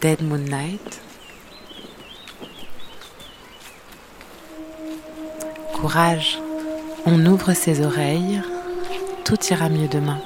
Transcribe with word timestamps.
Dead 0.00 0.22
Moon 0.22 0.38
Night. 0.38 1.02
Courage, 5.74 6.38
on 7.04 7.26
ouvre 7.26 7.52
ses 7.52 7.84
oreilles, 7.84 8.40
tout 9.24 9.36
ira 9.50 9.68
mieux 9.68 9.88
demain. 9.88 10.18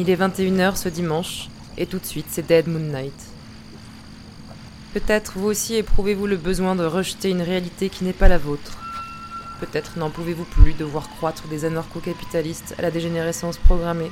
Il 0.00 0.08
est 0.08 0.16
21h 0.16 0.76
ce 0.76 0.88
dimanche, 0.88 1.50
et 1.76 1.84
tout 1.84 1.98
de 1.98 2.06
suite 2.06 2.24
c'est 2.30 2.46
Dead 2.46 2.68
Moon 2.68 2.78
Night. 2.78 3.12
Peut-être 4.94 5.34
vous 5.36 5.44
aussi 5.44 5.74
éprouvez-vous 5.74 6.26
le 6.26 6.38
besoin 6.38 6.74
de 6.74 6.86
rejeter 6.86 7.28
une 7.28 7.42
réalité 7.42 7.90
qui 7.90 8.04
n'est 8.04 8.14
pas 8.14 8.28
la 8.28 8.38
vôtre. 8.38 8.78
Peut-être 9.60 9.98
n'en 9.98 10.08
pouvez-vous 10.08 10.46
plus 10.46 10.72
de 10.72 10.86
voir 10.86 11.06
croître 11.10 11.48
des 11.48 11.66
anarcho-capitalistes 11.66 12.74
à 12.78 12.82
la 12.82 12.90
dégénérescence 12.90 13.58
programmée, 13.58 14.10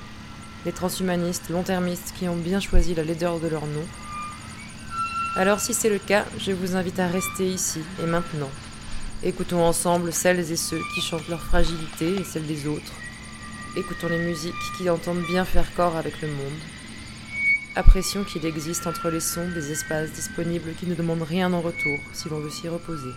des 0.66 0.72
transhumanistes 0.72 1.48
long-termistes 1.48 2.12
qui 2.18 2.28
ont 2.28 2.36
bien 2.36 2.60
choisi 2.60 2.94
la 2.94 3.02
laideur 3.02 3.40
de 3.40 3.48
leur 3.48 3.64
nom. 3.64 3.86
Alors 5.36 5.58
si 5.58 5.72
c'est 5.72 5.88
le 5.88 5.98
cas, 5.98 6.26
je 6.38 6.52
vous 6.52 6.76
invite 6.76 6.98
à 6.98 7.06
rester 7.06 7.48
ici 7.48 7.80
et 8.02 8.06
maintenant. 8.06 8.50
Écoutons 9.22 9.64
ensemble 9.64 10.12
celles 10.12 10.52
et 10.52 10.56
ceux 10.56 10.82
qui 10.94 11.00
chantent 11.00 11.28
leur 11.28 11.40
fragilité 11.40 12.16
et 12.20 12.24
celle 12.24 12.46
des 12.46 12.66
autres, 12.66 12.92
Écoutons 13.78 14.08
les 14.08 14.18
musiques 14.18 14.56
qui 14.76 14.90
entendent 14.90 15.22
bien 15.28 15.44
faire 15.44 15.72
corps 15.72 15.94
avec 15.94 16.20
le 16.20 16.26
monde. 16.26 16.58
Apprécions 17.76 18.24
qu'il 18.24 18.44
existe 18.44 18.88
entre 18.88 19.08
les 19.08 19.20
sons 19.20 19.48
des 19.54 19.70
espaces 19.70 20.10
disponibles 20.10 20.74
qui 20.74 20.86
ne 20.86 20.96
demandent 20.96 21.22
rien 21.22 21.52
en 21.52 21.60
retour 21.60 21.96
si 22.12 22.28
l'on 22.28 22.40
veut 22.40 22.50
s'y 22.50 22.66
reposer. 22.66 23.12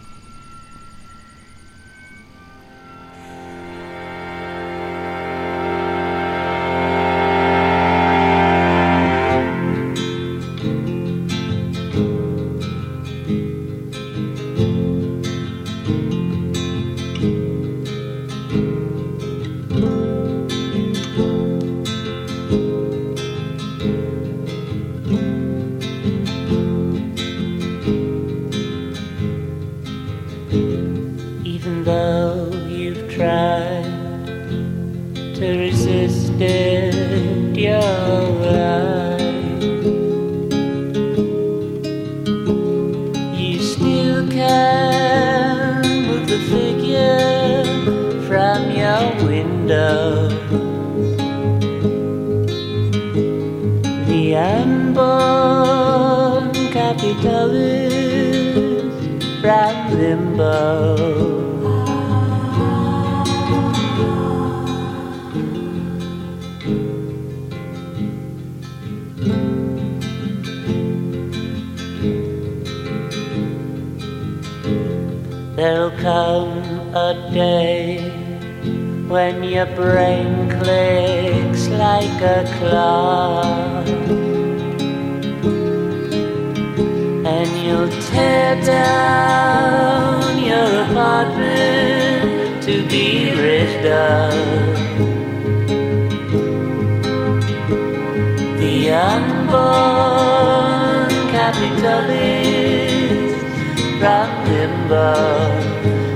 Limbo. 104.51 105.31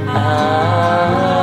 the 0.06 1.35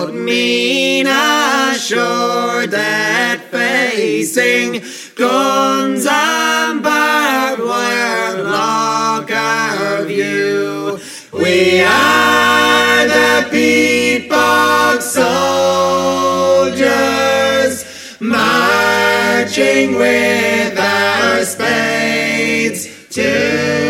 Old 0.00 0.14
Mina 0.14 1.74
shore 1.76 2.66
that 2.66 3.38
facing 3.50 4.82
guns 5.14 6.06
and 6.08 6.82
barbed 6.82 7.62
wire 7.62 8.36
block 8.42 9.30
our 9.30 10.04
view. 10.06 10.98
We 11.34 11.82
are 11.82 13.06
the 13.14 13.44
peatbog 13.52 15.02
soldiers 15.02 16.24
marching 18.20 19.96
with 19.96 20.78
our 20.78 21.44
spades 21.44 22.88
to 23.10 23.89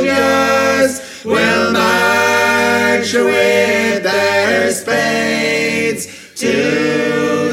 soldiers 0.00 0.92
will 1.24 1.72
march 1.72 3.12
with 3.12 4.02
their 4.02 4.72
spades 4.72 6.04
to 6.34 6.54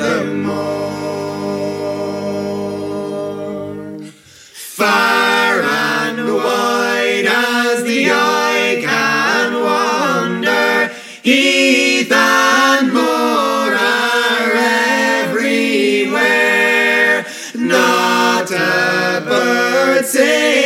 the 0.06 0.18
moor. 0.46 0.58
Far 4.80 5.62
and 5.62 6.20
wide 6.36 7.28
as 7.28 7.84
the 7.84 8.02
eye 8.12 8.82
can 8.90 9.50
wander, 9.70 10.92
heath 11.24 12.12
and 12.12 12.94
moor 12.94 13.70
are 13.76 14.54
everywhere. 15.26 16.36
Not 17.56 18.52
a 18.52 19.22
bird 19.30 20.06
sings 20.06 20.57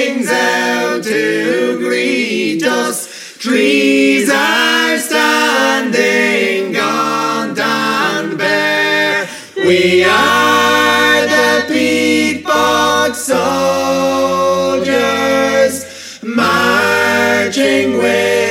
to 1.11 1.77
greet 1.77 2.63
us. 2.63 3.35
Trees 3.37 4.29
are 4.29 4.97
standing 4.97 6.71
gaunt 6.71 7.59
and 7.59 8.37
bare. 8.37 9.27
We 9.57 10.05
are 10.05 11.27
the 11.27 11.65
peatbog 11.67 13.15
soldiers 13.15 13.43
marching 16.23 17.97
with. 17.97 18.50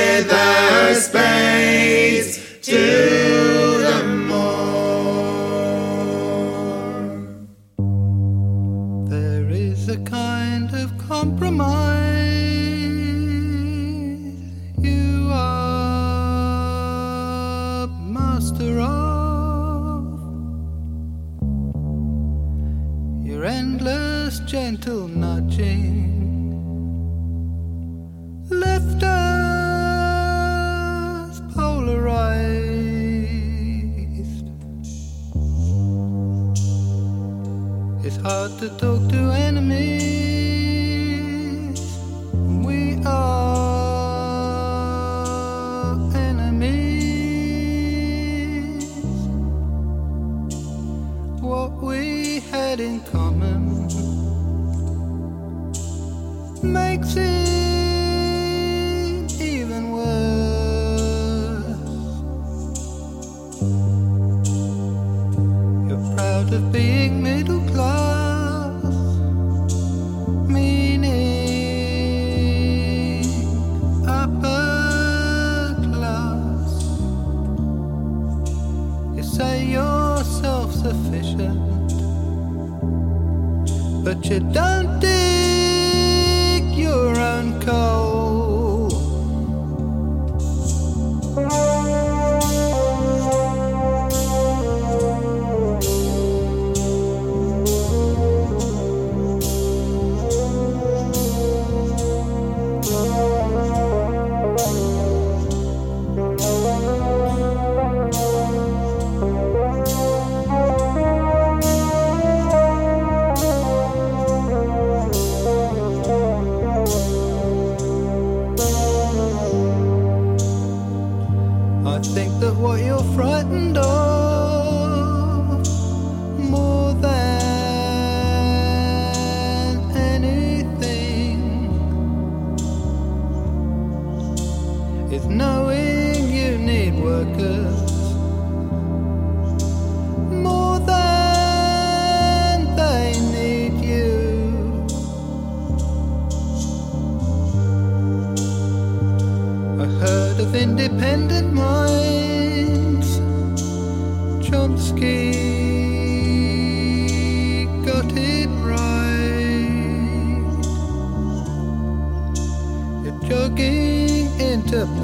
te 38.61 38.69
tocar. 38.69 39.00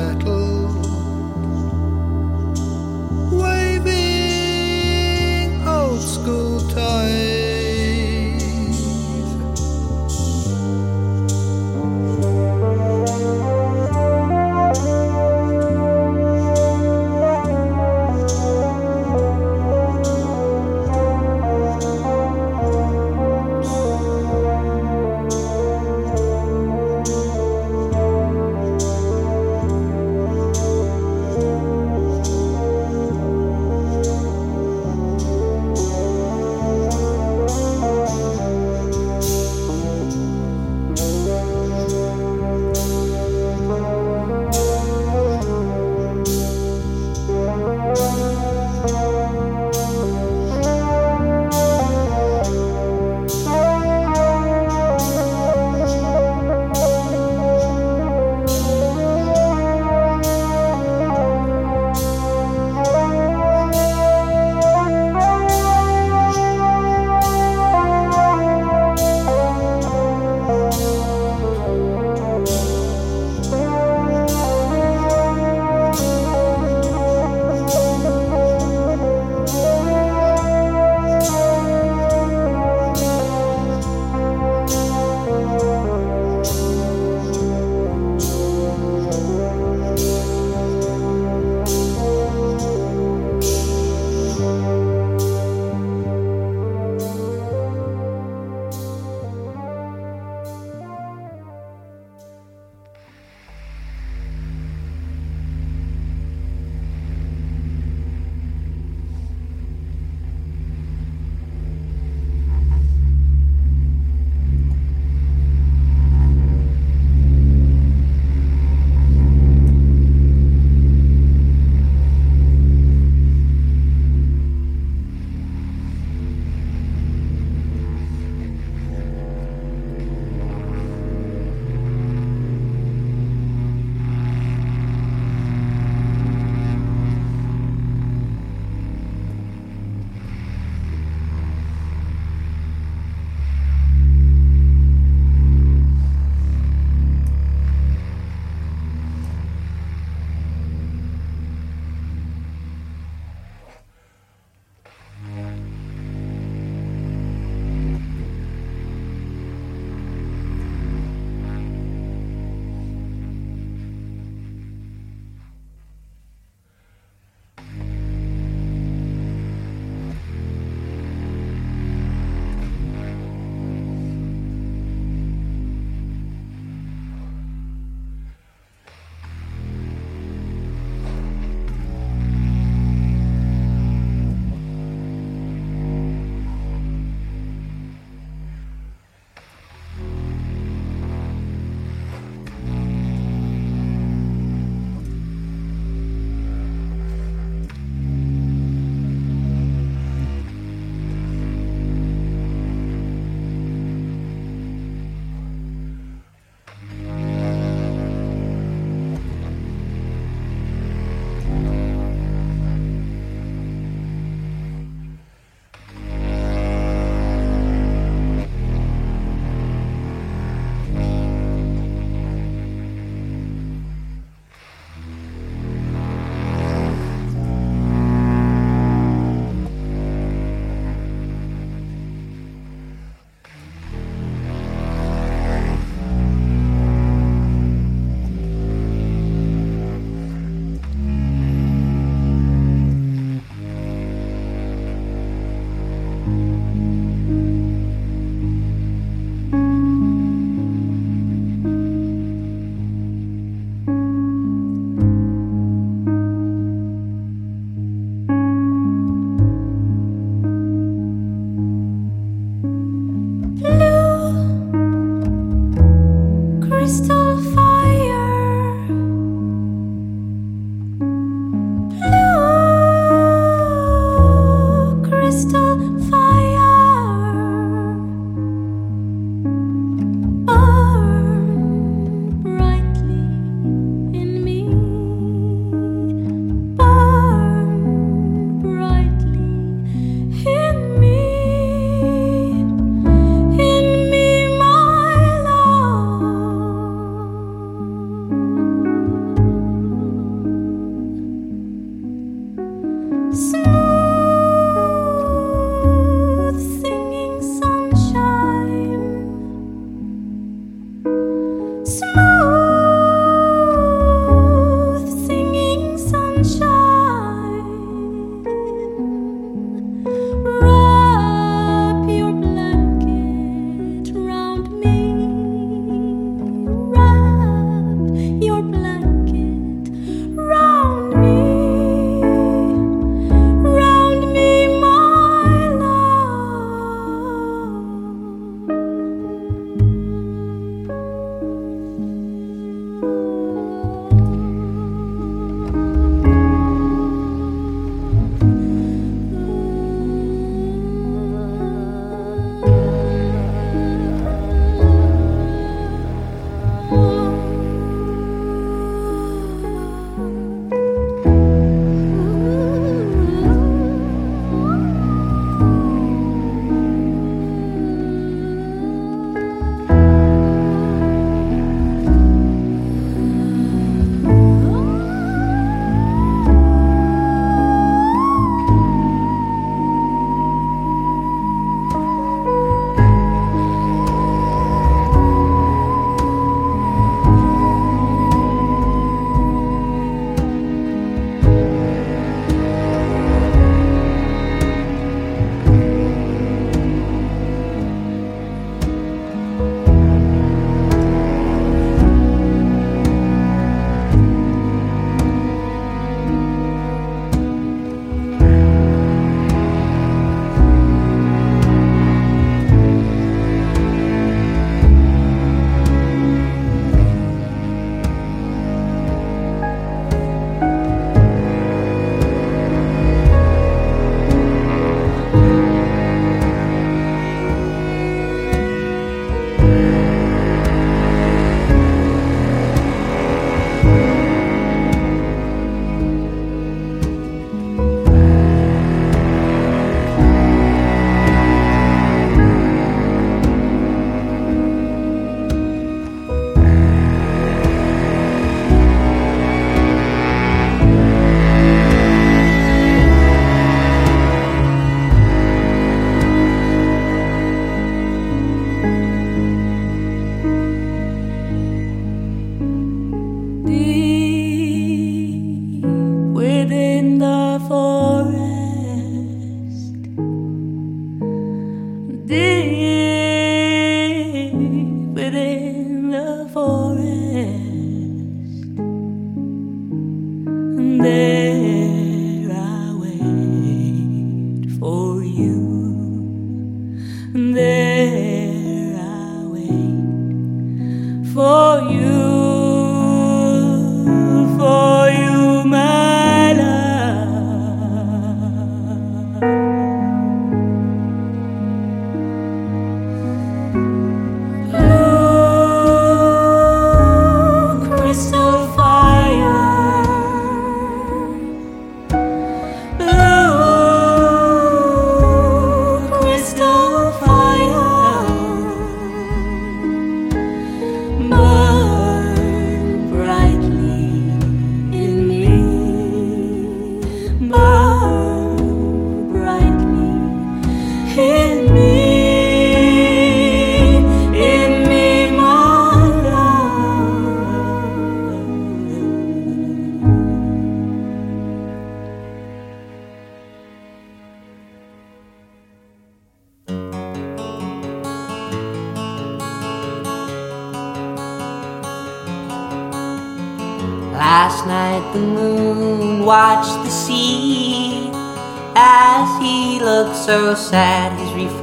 settle 0.07 0.46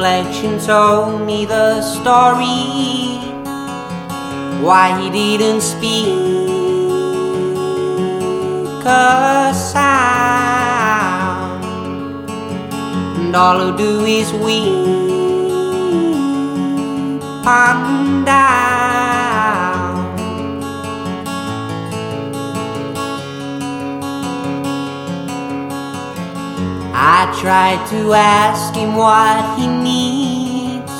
Reflection 0.04 0.60
told 0.60 1.22
me 1.26 1.46
the 1.46 1.80
story. 1.80 3.16
Why 4.62 5.00
he 5.00 5.08
didn't 5.08 5.62
speak 5.62 6.12
a 8.84 9.54
sound, 9.54 10.04
and 13.16 13.34
all 13.34 13.58
he'll 13.58 13.74
do 13.78 14.04
is 14.04 14.30
weep 14.34 14.66
and 17.46 18.26
down. 18.26 18.43
I 27.16 27.26
tried 27.40 27.86
to 27.90 28.12
ask 28.12 28.74
him 28.74 28.96
what 28.96 29.56
he 29.56 29.68
needs. 29.68 30.90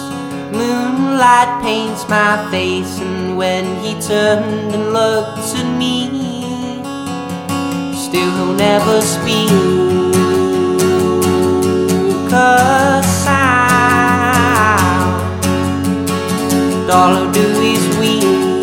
Moonlight 0.53 1.61
paints 1.61 2.09
my 2.09 2.49
face, 2.53 3.01
and 3.01 3.37
when 3.37 3.65
he 3.83 4.01
turned 4.01 4.73
and 4.73 4.93
looked 4.93 5.41
at 5.61 5.69
me, 5.77 6.07
still 8.05 8.31
he'll 8.37 8.55
never 8.55 9.01
speak. 9.01 9.51
A 12.33 13.03
sound, 13.25 14.15
and 16.75 16.91
all 16.93 17.13
he'll 17.17 17.33
do 17.33 17.49
is 17.73 17.83
weep. 17.99 18.54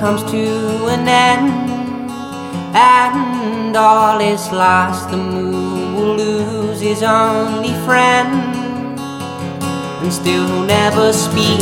comes 0.00 0.22
to 0.30 0.86
an 0.88 1.08
end, 1.08 1.50
and 2.74 3.76
all 3.76 4.20
is 4.20 4.50
lost. 4.52 5.10
The 5.10 5.16
moon 5.16 5.94
will 5.94 6.16
lose 6.16 6.80
his 6.80 7.02
only 7.02 7.72
friend, 7.86 8.30
and 10.02 10.12
still 10.12 10.46
he'll 10.46 10.64
never 10.64 11.12
speak. 11.12 11.60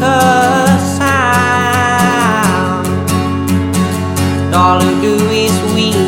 Cause 0.00 0.96
sound, 0.98 2.86
all 4.54 4.80
he 4.80 4.90
do 5.00 5.16
is 5.30 5.52
weep. 5.74 6.03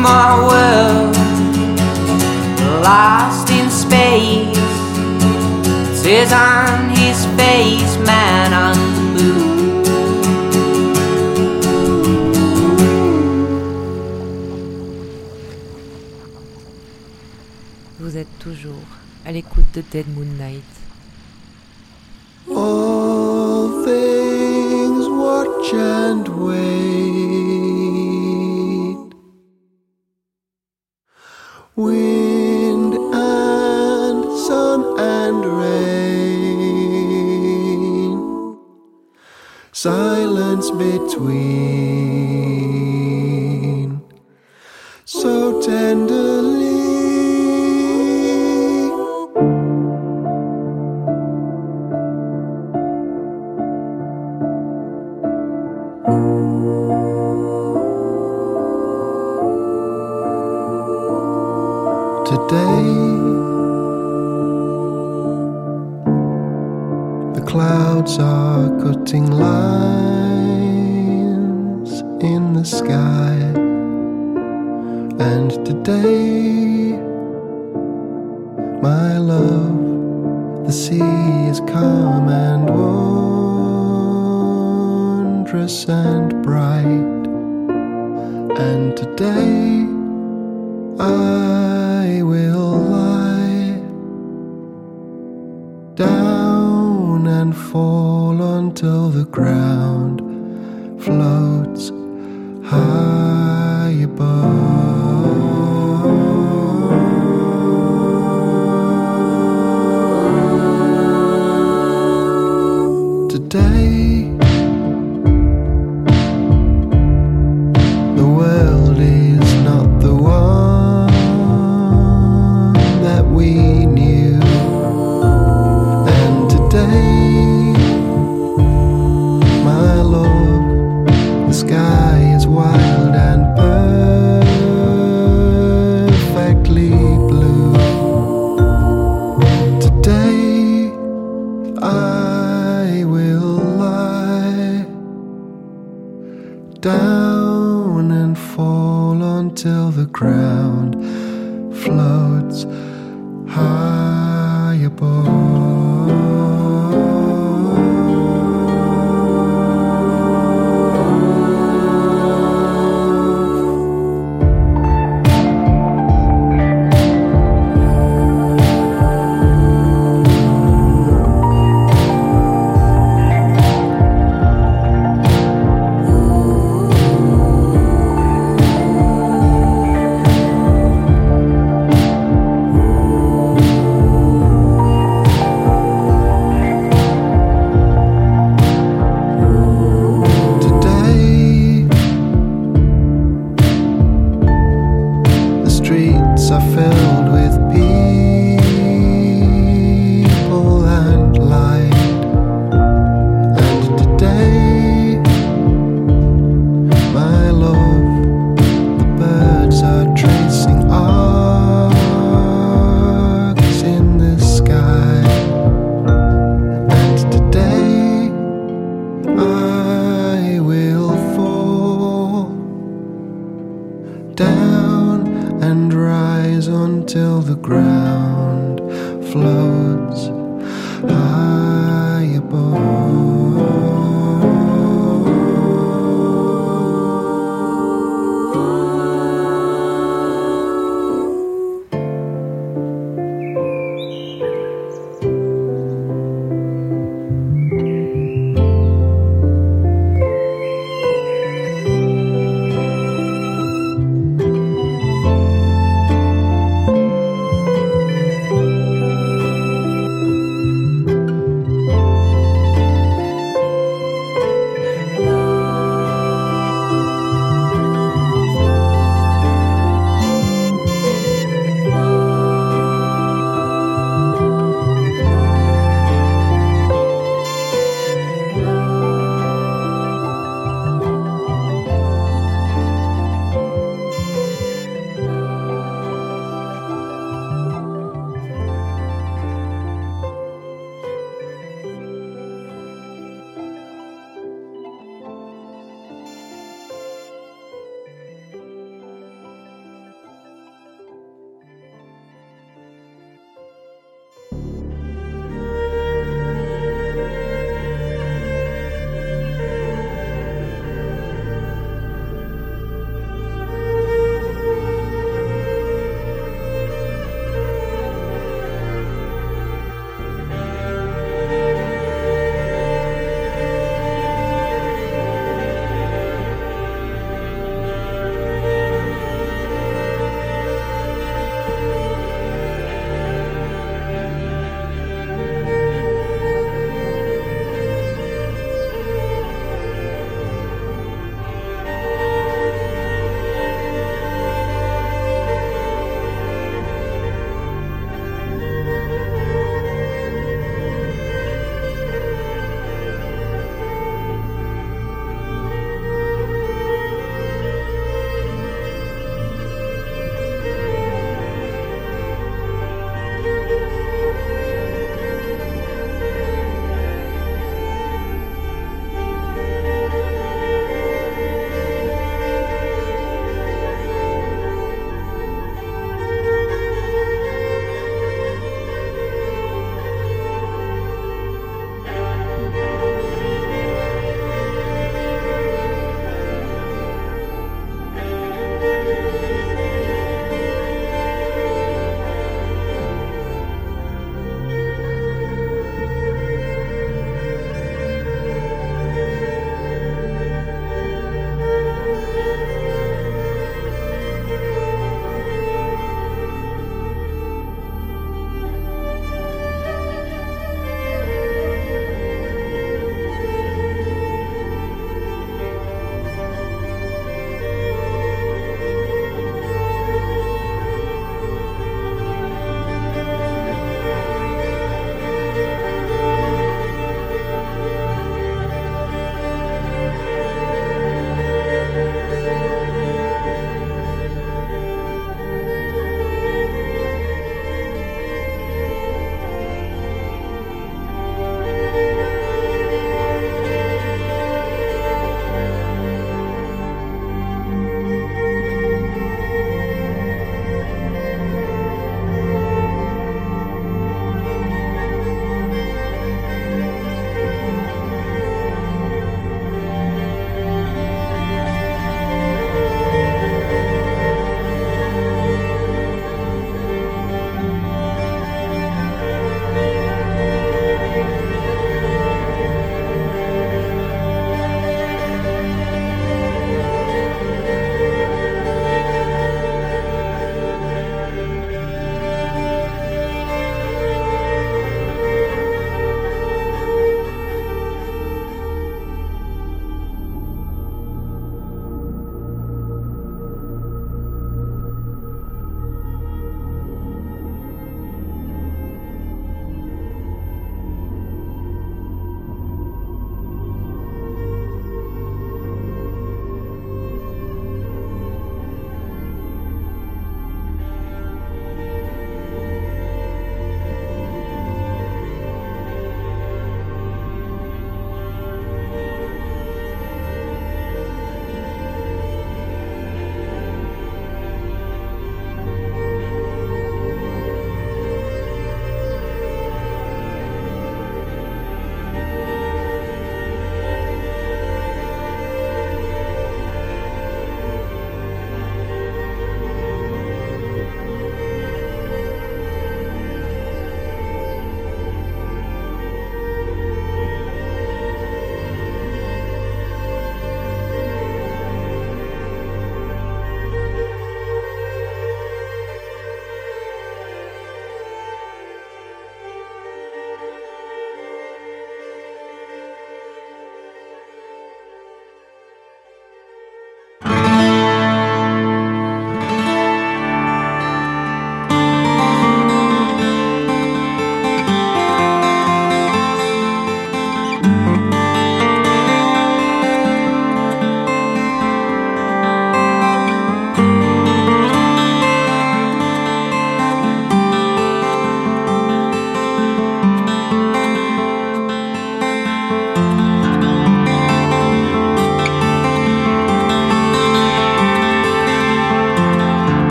my 0.00 0.34
world, 0.48 1.16
lost 2.82 3.50
in 3.50 3.70
space. 3.70 4.56
Tears 6.02 6.32
on 6.32 6.90
his 6.90 7.26
face, 7.36 7.96
man 8.06 8.52
unmoved. 8.52 9.60
Vous 17.98 18.16
êtes 18.16 18.38
toujours 18.38 18.88
à 19.24 19.32
l'écoute 19.32 19.66
de 19.74 19.82
Dead 19.92 20.06
Moon 20.16 20.26
Night. 20.38 20.64
Oh. 22.48 22.79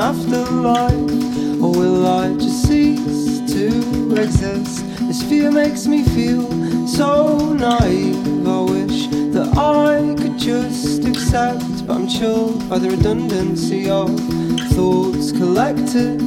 afterlife? 0.00 0.94
Or 1.62 1.70
will 1.72 2.06
I 2.06 2.32
just 2.34 2.66
cease 2.66 3.40
to 3.52 4.14
exist? 4.16 4.84
This 5.00 5.22
fear 5.22 5.50
makes 5.50 5.86
me 5.86 6.02
feel 6.04 6.48
so 6.86 7.52
naive. 7.52 8.46
I 8.46 8.60
wish 8.62 9.08
that 9.34 9.48
I 9.56 10.14
could 10.20 10.38
just 10.38 11.04
accept, 11.04 11.86
but 11.86 11.94
I'm 11.96 12.08
chilled 12.08 12.68
by 12.70 12.78
the 12.78 12.90
redundancy 12.90 13.90
of 13.90 14.08
thoughts 14.74 15.32
collected 15.32 16.18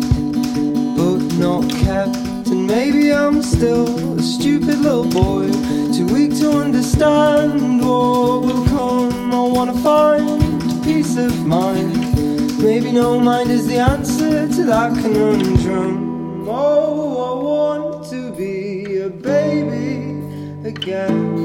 the 13.73 13.79
answer 13.79 14.47
to 14.47 14.63
that 14.65 14.93
conundrum. 15.01 16.47
Oh, 16.47 17.29
I 17.29 17.43
want 17.43 18.07
to 18.11 18.31
be 18.35 18.99
a 18.99 19.09
baby 19.09 20.67
again. 20.67 21.42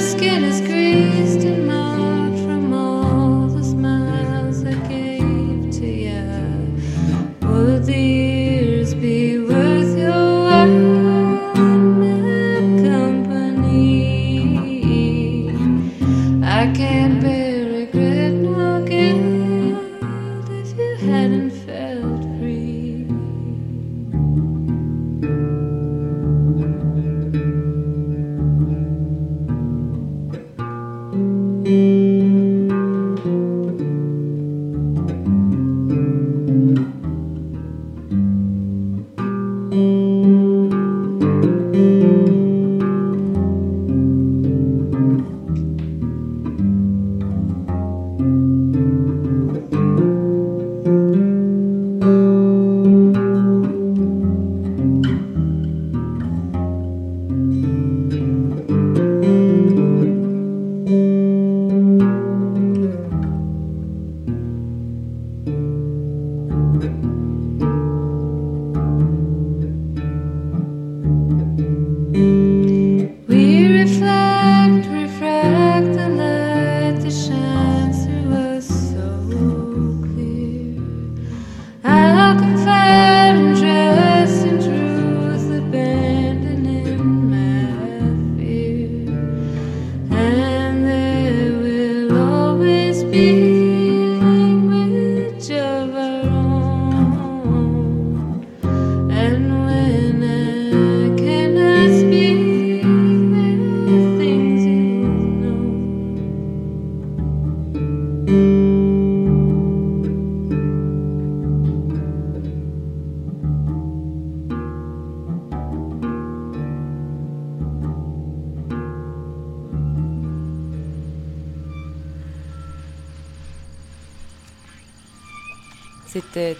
skin 0.00 0.44
is 0.44 0.71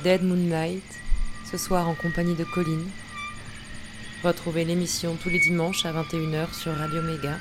Dead 0.02 0.24
Moonlight, 0.24 0.82
ce 1.48 1.56
soir 1.56 1.88
en 1.88 1.94
compagnie 1.94 2.34
de 2.34 2.42
Colline. 2.42 2.88
Retrouvez 4.24 4.64
l'émission 4.64 5.16
tous 5.22 5.28
les 5.28 5.38
dimanches 5.38 5.86
à 5.86 5.92
21h 5.92 6.52
sur 6.54 6.74
Radio 6.74 7.02
Méga 7.02 7.38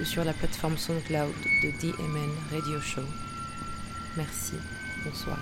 ou 0.00 0.04
sur 0.04 0.24
la 0.24 0.32
plateforme 0.32 0.76
SoundCloud 0.76 1.32
de 1.62 1.70
DMN 1.80 2.30
Radio 2.52 2.80
Show. 2.80 3.06
Merci, 4.16 4.54
bonsoir. 5.04 5.38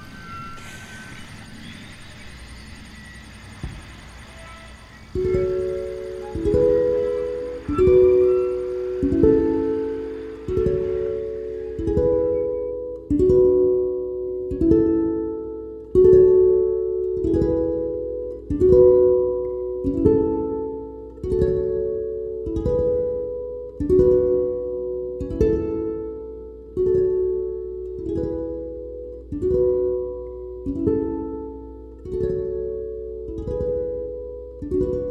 Thank 34.69 35.06